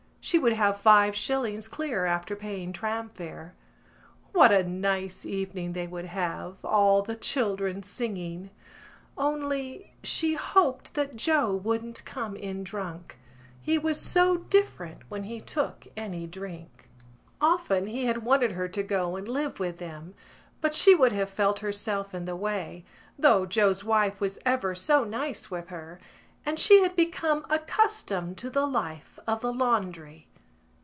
[0.23, 3.55] She would have five shillings clear after paying tram fare.
[4.33, 8.51] What a nice evening they would have, all the children singing!
[9.17, 13.17] Only she hoped that Joe wouldn't come in drunk.
[13.59, 16.87] He was so different when he took any drink.
[17.41, 20.13] Often he had wanted her to go and live with them;
[20.61, 22.85] but she would have felt herself in the way
[23.17, 25.99] (though Joe's wife was ever so nice with her)
[26.43, 30.27] and she had become accustomed to the life of the laundry.